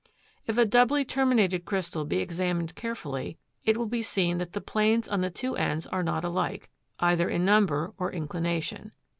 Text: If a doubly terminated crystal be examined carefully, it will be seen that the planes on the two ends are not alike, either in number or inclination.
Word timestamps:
If 0.47 0.57
a 0.57 0.65
doubly 0.65 1.05
terminated 1.05 1.63
crystal 1.63 2.05
be 2.05 2.17
examined 2.17 2.73
carefully, 2.73 3.37
it 3.65 3.77
will 3.77 3.85
be 3.85 4.01
seen 4.01 4.39
that 4.39 4.53
the 4.53 4.59
planes 4.59 5.07
on 5.07 5.21
the 5.21 5.29
two 5.29 5.55
ends 5.55 5.85
are 5.85 6.01
not 6.01 6.23
alike, 6.23 6.71
either 6.99 7.29
in 7.29 7.45
number 7.45 7.93
or 7.99 8.11
inclination. 8.11 8.93